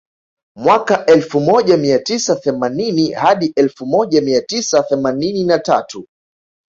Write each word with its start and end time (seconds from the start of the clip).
Mwaka 0.55 1.05
elfu 1.05 1.39
moja 1.41 1.77
mia 1.77 1.99
tisa 1.99 2.35
themanini 2.35 3.11
hadi 3.11 3.53
elfu 3.55 3.85
moja 3.85 4.21
mia 4.21 4.41
tisa 4.41 4.83
themanini 4.83 5.43
na 5.43 5.59
tatu 5.59 6.07